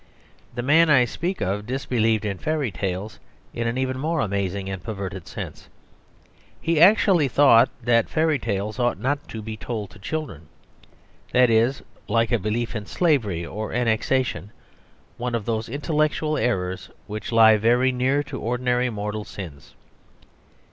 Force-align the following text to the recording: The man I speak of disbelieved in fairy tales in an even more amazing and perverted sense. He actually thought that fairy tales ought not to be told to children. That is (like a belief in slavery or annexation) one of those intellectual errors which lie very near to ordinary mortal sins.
The 0.55 0.63
man 0.63 0.89
I 0.89 1.05
speak 1.05 1.41
of 1.41 1.67
disbelieved 1.67 2.25
in 2.25 2.39
fairy 2.39 2.71
tales 2.71 3.19
in 3.53 3.67
an 3.67 3.77
even 3.77 3.99
more 3.99 4.19
amazing 4.19 4.67
and 4.67 4.81
perverted 4.83 5.27
sense. 5.27 5.69
He 6.59 6.81
actually 6.81 7.27
thought 7.27 7.69
that 7.83 8.09
fairy 8.09 8.39
tales 8.39 8.79
ought 8.79 8.97
not 8.97 9.27
to 9.27 9.43
be 9.43 9.55
told 9.57 9.91
to 9.91 9.99
children. 9.99 10.47
That 11.33 11.51
is 11.51 11.83
(like 12.07 12.31
a 12.31 12.39
belief 12.39 12.75
in 12.75 12.87
slavery 12.87 13.45
or 13.45 13.73
annexation) 13.73 14.51
one 15.17 15.35
of 15.35 15.45
those 15.45 15.69
intellectual 15.69 16.35
errors 16.35 16.89
which 17.05 17.31
lie 17.31 17.57
very 17.57 17.91
near 17.91 18.23
to 18.23 18.41
ordinary 18.41 18.89
mortal 18.89 19.23
sins. 19.23 19.75